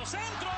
Tiro 0.00 0.04
centro. 0.04 0.48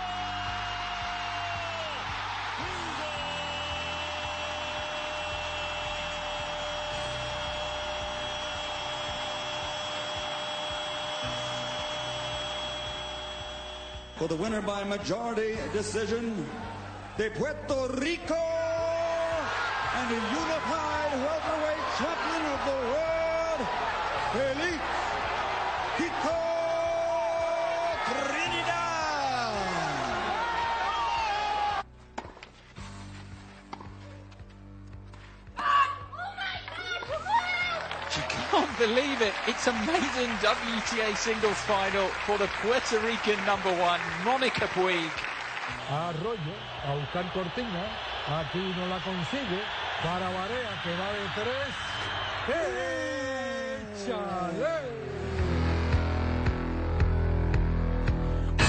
For 14.17 14.29
the 14.29 14.37
winner 14.37 14.63
by 14.63 14.85
majority 14.85 15.59
decision, 15.73 16.47
de 17.17 17.31
Puerto 17.31 17.89
Rico 17.95 18.35
and 19.95 20.11
the 20.11 20.15
unified 20.15 21.13
welterweight 21.25 21.85
champion 21.99 22.43
of 22.53 22.61
the 22.67 22.79
world, 22.93 23.03
Kiko 25.99 26.52
can't 38.21 38.79
believe 38.79 39.21
it. 39.23 39.33
It's 39.47 39.67
amazing 39.67 40.31
WTA 40.41 41.17
singles 41.17 41.57
final 41.67 42.09
for 42.27 42.39
the 42.39 42.49
Puerto 42.61 42.99
Rican 43.01 43.39
number 43.47 43.73
one, 43.73 44.01
Monica 44.25 44.67
Puig. 44.75 45.11
Arroyo 45.91 46.55
a 46.85 46.95
buscar 46.95 47.33
cortina. 47.33 47.85
Aquí 48.29 48.75
no 48.77 48.87
la 48.87 49.01
consigue. 49.01 49.63
Para 50.03 50.29
Barea 50.29 50.83
que 50.83 50.91
va 51.01 51.13
de 51.13 51.27
tres. 51.39 51.75
¡Échale! 54.07 55.03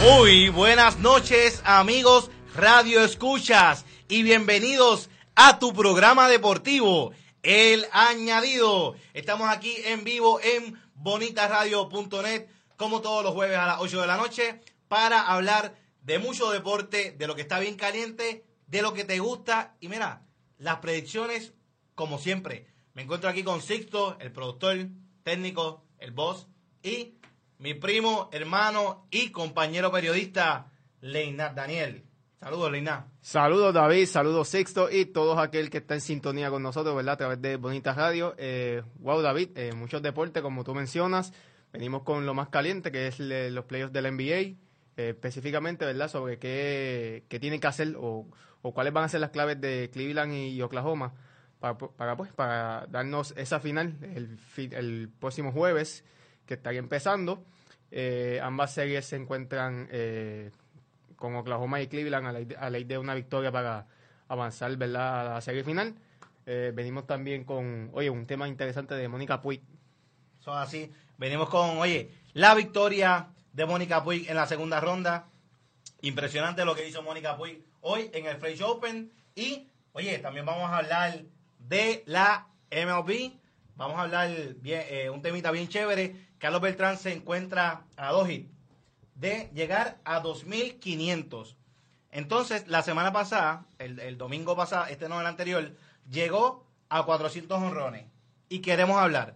Muy 0.02 0.50
buenas 0.50 0.98
noches, 1.00 1.62
amigos 1.66 2.30
Radio 2.56 3.04
Escuchas, 3.04 3.86
y 4.08 4.22
bienvenidos 4.22 5.10
a 5.36 5.58
tu 5.58 5.74
programa 5.74 6.28
deportivo, 6.28 7.12
El 7.44 7.86
Añadido. 7.92 8.96
Estamos 9.14 9.50
aquí 9.50 9.76
en 9.84 10.06
vivo 10.06 10.40
en 10.42 10.82
bonitasradio.net, 10.96 12.48
como 12.78 13.02
todos 13.02 13.22
los 13.22 13.34
jueves 13.34 13.58
a 13.58 13.68
las 13.68 13.82
8 13.82 14.00
de 14.00 14.08
la 14.08 14.16
noche, 14.16 14.62
para 14.88 15.28
hablar 15.28 15.76
de 16.04 16.20
mucho 16.20 16.52
deporte, 16.52 17.12
de 17.12 17.28
lo 17.28 17.36
que 17.36 17.42
está 17.42 17.60
bien 17.60 17.76
caliente, 17.76 18.46
de 18.68 18.82
lo 18.82 18.94
que 18.94 19.04
te 19.04 19.20
gusta, 19.20 19.76
y 19.82 19.90
mira, 19.90 20.26
las 20.58 20.78
predicciones, 20.78 21.52
como 21.96 22.18
siempre. 22.18 22.68
Me 22.94 23.02
encuentro 23.02 23.30
aquí 23.30 23.44
con 23.44 23.62
Sixto, 23.62 24.18
el 24.22 24.32
productor, 24.32 24.88
técnico, 25.24 25.84
el 26.00 26.12
boss, 26.12 26.48
y 26.82 27.16
mi 27.58 27.74
primo, 27.74 28.30
hermano 28.32 29.06
y 29.12 29.32
compañero 29.32 29.92
periodista, 29.92 30.72
Leinat 31.02 31.56
Daniel. 31.56 32.06
Saludos, 32.44 32.72
Leinat. 32.74 33.06
Saludos 33.22 33.74
David, 33.74 34.06
saludos 34.06 34.50
Sixto 34.50 34.92
y 34.92 35.06
todos 35.06 35.40
aquel 35.40 35.70
que 35.70 35.78
está 35.78 35.94
en 35.94 36.02
sintonía 36.02 36.50
con 36.50 36.62
nosotros, 36.62 36.94
¿verdad? 36.94 37.14
A 37.14 37.18
través 37.18 37.42
de 37.42 37.56
Bonitas 37.56 37.96
Radio. 37.96 38.36
Eh, 38.38 38.84
wow, 38.96 39.22
David, 39.22 39.52
eh, 39.56 39.72
muchos 39.74 40.02
deportes, 40.02 40.44
como 40.44 40.66
tú 40.66 40.76
mencionas. 40.76 41.32
Venimos 41.72 42.04
con 42.04 42.26
lo 42.26 42.34
más 42.34 42.50
caliente, 42.50 42.92
que 42.92 43.08
es 43.08 43.18
los 43.18 43.64
playoffs 43.64 43.94
del 43.94 44.12
NBA. 44.14 44.58
eh, 44.98 45.10
específicamente, 45.12 45.86
¿verdad? 45.86 46.10
Sobre 46.10 46.38
qué, 46.38 47.24
qué 47.30 47.40
tienen 47.40 47.62
que 47.62 47.68
hacer 47.68 47.96
o, 47.98 48.28
o 48.62 48.74
cuáles 48.74 48.92
van 48.92 49.06
a 49.06 49.08
ser 49.08 49.22
las 49.22 49.30
claves 49.32 49.62
de 49.62 49.90
Cleveland 49.94 50.34
y, 50.34 50.62
Oklahoma 50.62 51.14
para, 51.62 51.78
pues, 52.18 52.34
para 52.34 52.88
darnos 52.90 53.34
esa 53.38 53.62
final 53.62 53.96
el, 54.02 54.38
el 54.74 55.10
próximo 55.18 55.54
jueves, 55.54 56.04
que 56.46 56.56
estaría 56.56 56.80
empezando. 56.80 57.46
Eh, 57.90 58.42
ambas 58.44 58.74
series 58.74 59.06
se 59.06 59.16
encuentran 59.16 59.88
con 61.16 61.36
Oklahoma 61.36 61.82
y 61.82 61.88
Cleveland 61.88 62.28
a 62.28 62.34
de, 62.34 62.56
a 62.56 62.70
ley 62.70 62.84
de 62.84 62.98
una 62.98 63.16
victoria 63.16 63.52
para 63.52 63.88
avanzar 64.28 64.76
¿verdad? 64.78 65.22
a 65.22 65.34
la 65.36 65.42
serie 65.42 65.64
final. 65.64 65.96
Eh, 66.46 66.72
venimos 66.74 67.08
también 67.08 67.44
con, 67.44 67.90
oye, 67.94 68.10
un 68.10 68.26
tema 68.26 68.48
interesante 68.48 68.96
de 68.96 69.08
Mónica 69.08 69.42
Puig. 69.42 69.62
Son 70.40 70.58
así. 70.58 70.92
Venimos 71.18 71.50
con, 71.50 71.78
oye, 71.78 72.12
la 72.34 72.54
victoria 72.56 73.28
de 73.54 73.66
Mónica 73.66 74.04
Puig 74.04 74.30
en 74.30 74.36
la 74.36 74.48
segunda 74.48 74.80
ronda. 74.80 75.28
Impresionante 76.02 76.66
lo 76.66 76.76
que 76.76 76.88
hizo 76.88 77.02
Mónica 77.02 77.38
Puig 77.38 77.64
hoy 77.82 78.10
en 78.14 78.26
el 78.26 78.38
French 78.38 78.62
Open. 78.62 79.12
Y, 79.36 79.68
oye, 79.94 80.20
también 80.20 80.46
vamos 80.46 80.70
a 80.70 80.80
hablar 80.80 81.22
de 81.60 82.04
la 82.06 82.48
MLB. 82.72 83.34
Vamos 83.76 83.98
a 83.98 84.04
hablar 84.04 84.30
bien, 84.62 84.84
eh, 84.90 85.10
un 85.10 85.22
temita 85.22 85.52
bien 85.52 85.68
chévere. 85.68 86.16
Carlos 86.38 86.62
Beltrán 86.62 86.98
se 86.98 87.14
encuentra 87.14 87.86
a 87.96 88.12
dos 88.12 88.30
hits 88.30 88.54
de 89.16 89.50
llegar 89.54 90.00
a 90.06 90.22
2.500. 90.22 91.56
Entonces, 92.12 92.68
la 92.68 92.84
semana 92.84 93.12
pasada, 93.12 93.66
el, 93.80 94.18
domingo 94.18 94.56
pasado, 94.56 94.86
este 94.86 95.10
no 95.10 95.20
el 95.20 95.26
anterior, 95.28 95.76
llegó 96.10 96.68
a 96.90 97.04
400 97.04 97.60
honrones. 97.60 98.06
Y 98.50 98.60
queremos 98.60 98.98
hablar. 98.98 99.36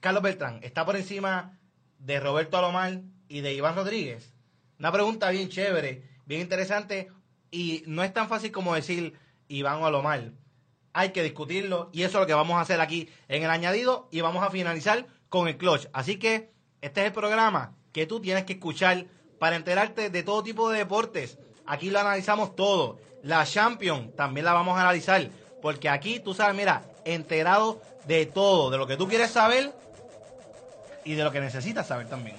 Carlos 0.00 0.22
Beltrán, 0.22 0.60
¿está 0.62 0.86
por 0.86 0.96
encima 0.96 1.58
de 1.98 2.20
Roberto 2.20 2.56
Alomar 2.56 3.02
y 3.28 3.40
de 3.40 3.54
Iván 3.54 3.76
Rodríguez? 3.76 4.32
Una 4.78 4.92
pregunta 4.92 5.30
bien 5.30 5.48
chévere, 5.48 6.02
bien 6.24 6.40
interesante. 6.40 7.10
Y 7.50 7.82
no 7.86 8.02
es 8.02 8.12
tan 8.12 8.28
fácil 8.28 8.52
como 8.52 8.74
decir 8.74 9.18
Iván 9.48 9.82
o 9.82 9.86
Alomar. 9.86 10.32
Hay 10.92 11.10
que 11.10 11.22
discutirlo 11.22 11.90
y 11.92 12.02
eso 12.02 12.18
es 12.18 12.22
lo 12.22 12.26
que 12.26 12.34
vamos 12.34 12.56
a 12.56 12.62
hacer 12.62 12.80
aquí 12.80 13.10
en 13.28 13.42
el 13.42 13.50
añadido 13.50 14.08
y 14.10 14.22
vamos 14.22 14.42
a 14.42 14.50
finalizar 14.50 15.06
con 15.28 15.46
el 15.46 15.58
clutch. 15.58 15.88
Así 15.92 16.18
que 16.18 16.52
este 16.80 17.00
es 17.02 17.06
el 17.08 17.12
programa 17.12 17.76
que 17.96 18.04
tú 18.04 18.20
tienes 18.20 18.44
que 18.44 18.52
escuchar 18.52 19.06
para 19.38 19.56
enterarte 19.56 20.10
de 20.10 20.22
todo 20.22 20.42
tipo 20.42 20.68
de 20.68 20.76
deportes. 20.76 21.38
Aquí 21.64 21.88
lo 21.88 21.98
analizamos 21.98 22.54
todo. 22.54 22.98
La 23.22 23.46
Champions 23.46 24.14
también 24.14 24.44
la 24.44 24.52
vamos 24.52 24.76
a 24.76 24.82
analizar. 24.82 25.30
Porque 25.62 25.88
aquí 25.88 26.20
tú 26.20 26.34
sabes, 26.34 26.54
mira, 26.54 26.84
enterado 27.06 27.80
de 28.06 28.26
todo, 28.26 28.68
de 28.68 28.76
lo 28.76 28.86
que 28.86 28.98
tú 28.98 29.08
quieres 29.08 29.30
saber 29.30 29.72
y 31.06 31.14
de 31.14 31.24
lo 31.24 31.32
que 31.32 31.40
necesitas 31.40 31.86
saber 31.86 32.06
también. 32.06 32.36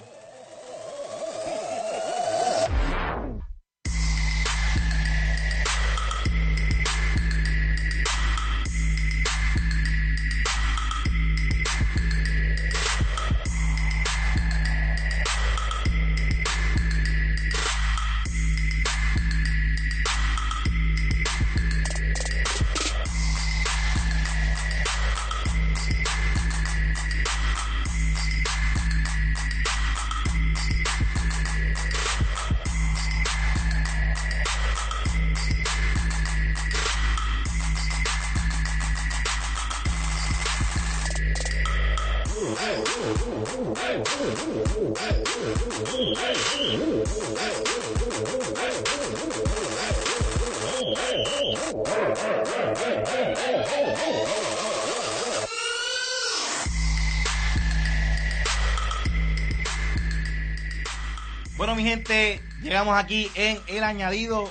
Bueno, 61.56 61.74
mi 61.74 61.82
gente, 61.82 62.40
llegamos 62.62 62.96
aquí 62.96 63.28
en 63.34 63.58
el 63.66 63.82
añadido. 63.82 64.48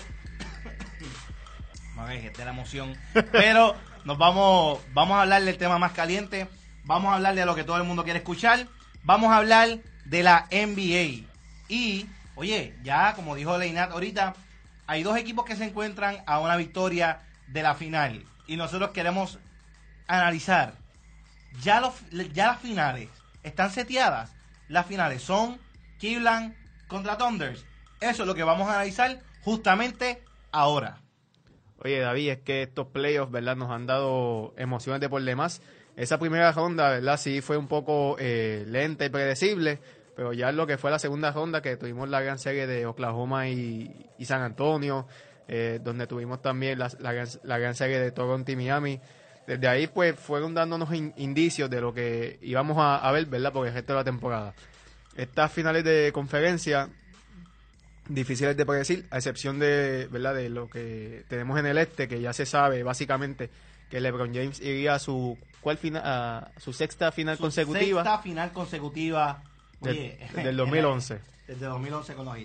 Madre, 1.96 2.22
que 2.22 2.30
de 2.32 2.44
la 2.44 2.52
emoción. 2.52 2.98
Pero 3.32 3.76
nos 4.04 4.18
vamos, 4.18 4.80
vamos 4.94 5.18
a 5.18 5.22
hablar 5.22 5.44
del 5.44 5.58
tema 5.58 5.80
más 5.80 5.94
caliente. 5.94 6.50
Vamos 6.84 7.12
a 7.12 7.16
hablar 7.16 7.36
de 7.36 7.46
lo 7.46 7.56
que 7.56 7.64
todo 7.64 7.78
el 7.78 7.86
mundo 7.86 8.04
quiere 8.04 8.20
escuchar. 8.20 8.68
Vamos 9.04 9.32
a 9.32 9.38
hablar 9.38 9.80
de 10.04 10.24
la 10.24 10.48
NBA. 10.52 11.26
Y 11.70 12.08
oye, 12.38 12.76
ya 12.84 13.14
como 13.16 13.36
dijo 13.36 13.58
Leinat 13.58 13.92
ahorita, 13.92 14.36
hay 14.86 15.04
dos 15.04 15.18
equipos 15.18 15.46
que 15.46 15.56
se 15.58 15.66
encuentran 15.66 16.24
a 16.26 16.40
una 16.40 16.56
victoria 16.56 17.20
de 17.48 17.64
la 17.64 17.76
final. 17.76 18.24
Y 18.48 18.56
nosotros 18.56 18.92
queremos 18.92 19.40
analizar. 20.08 20.76
Ya, 21.62 21.82
las 21.82 22.62
finales 22.62 23.10
están 23.44 23.72
seteadas. 23.72 24.34
Las 24.70 24.86
finales 24.86 25.22
son 25.22 25.60
Cleveland 26.00 26.56
contra 26.88 27.18
Thunders. 27.18 27.66
Eso 28.00 28.24
es 28.24 28.28
lo 28.28 28.36
que 28.36 28.44
vamos 28.44 28.70
a 28.70 28.76
analizar 28.76 29.20
justamente 29.42 30.24
ahora. 30.52 31.02
Oye, 31.84 32.00
David, 32.00 32.30
es 32.30 32.40
que 32.40 32.64
estos 32.64 32.88
playoffs, 32.88 33.32
¿verdad? 33.32 33.56
Nos 33.56 33.72
han 33.72 33.86
dado 33.86 34.54
emociones 34.58 35.02
de 35.02 35.10
por 35.10 35.22
demás. 35.22 35.62
Esa 35.96 36.20
primera 36.20 36.52
ronda, 36.52 36.90
¿verdad? 36.90 37.18
Sí 37.18 37.42
fue 37.42 37.58
un 37.58 37.68
poco 37.68 38.18
eh, 38.20 38.64
lenta 38.68 39.06
y 39.06 39.10
predecible, 39.10 39.80
pero 40.18 40.34
ya 40.34 40.52
lo 40.52 40.66
que 40.66 40.80
fue 40.80 40.90
la 40.90 40.98
segunda 40.98 41.32
ronda, 41.32 41.62
que 41.62 41.78
tuvimos 41.78 42.10
la 42.10 42.20
gran 42.22 42.40
serie 42.40 42.66
de 42.66 42.88
Oklahoma 42.88 43.50
y, 43.50 44.08
San 44.24 44.42
Antonio, 44.42 45.08
eh, 45.48 45.80
donde 45.84 46.08
tuvimos 46.08 46.42
también 46.42 46.80
la, 46.80 46.90
gran, 47.60 47.76
serie 47.76 48.00
de 48.00 48.12
Toronto 48.12 48.52
y 48.52 48.56
Miami. 48.56 49.00
Desde 49.46 49.68
ahí, 49.68 49.86
pues, 49.86 50.20
fueron 50.20 50.56
dándonos 50.56 50.90
indicios 50.92 51.70
de 51.70 51.82
lo 51.82 51.94
que 51.94 52.40
íbamos 52.42 52.80
a, 52.80 52.98
a 52.98 53.12
ver, 53.12 53.28
¿verdad? 53.28 53.54
Por 53.54 53.68
el 53.68 53.74
resto 53.76 53.94
de 53.94 54.00
la 54.00 54.04
temporada. 54.04 54.56
Estas 55.16 55.52
finales 55.52 55.84
de 55.84 56.10
conferencia 56.12 56.90
difíciles 58.10 58.58
de 58.58 58.66
predecir, 58.66 59.06
a 59.12 59.18
excepción 59.18 59.60
de, 59.60 60.08
¿verdad? 60.10 60.34
de 60.34 60.50
lo 60.50 60.68
que 60.68 61.26
tenemos 61.28 61.60
en 61.60 61.68
el 61.68 61.78
este, 61.78 62.08
que 62.08 62.20
ya 62.22 62.34
se 62.34 62.48
sabe 62.48 62.82
básicamente 62.82 63.52
que 63.88 64.02
LeBron 64.02 64.34
James 64.34 64.60
iría 64.62 64.96
a 64.96 65.00
su 65.00 65.38
cuál 65.62 65.78
final, 65.78 66.02
a 66.04 66.52
su 66.58 66.74
sexta 66.74 67.12
final 67.12 67.38
su 67.38 67.44
consecutiva. 67.44 68.04
Sexta 68.04 68.18
final 68.20 68.52
consecutiva 68.52 69.44
del, 69.82 70.18
del 70.36 70.58
2011. 70.58 71.20
Desde 71.48 71.66
2011 71.66 72.14
con 72.16 72.26
los 72.26 72.38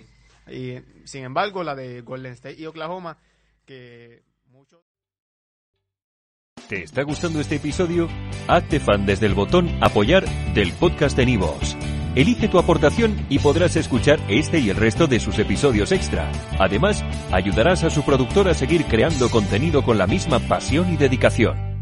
Y 0.47 0.79
sin 1.05 1.23
embargo, 1.23 1.63
la 1.63 1.75
de 1.75 2.01
Golden 2.01 2.33
State 2.33 2.59
y 2.59 2.65
Oklahoma, 2.65 3.17
que 3.65 4.23
muchos. 4.49 4.81
¿Te 6.67 6.83
está 6.83 7.03
gustando 7.03 7.39
este 7.39 7.55
episodio? 7.55 8.07
Hazte 8.47 8.79
fan 8.79 9.05
desde 9.05 9.25
el 9.25 9.33
botón 9.33 9.69
Apoyar 9.81 10.25
del 10.53 10.71
podcast 10.73 11.17
de 11.17 11.25
Nivos. 11.25 11.75
Elige 12.15 12.47
tu 12.47 12.59
aportación 12.59 13.25
y 13.29 13.39
podrás 13.39 13.75
escuchar 13.75 14.19
este 14.29 14.59
y 14.59 14.69
el 14.69 14.77
resto 14.77 15.07
de 15.07 15.19
sus 15.19 15.39
episodios 15.39 15.91
extra. 15.91 16.31
Además, 16.59 17.03
ayudarás 17.31 17.83
a 17.83 17.89
su 17.89 18.03
productor 18.03 18.47
a 18.47 18.53
seguir 18.53 18.85
creando 18.85 19.29
contenido 19.29 19.83
con 19.83 19.97
la 19.97 20.05
misma 20.05 20.39
pasión 20.39 20.93
y 20.93 20.97
dedicación. 20.97 21.72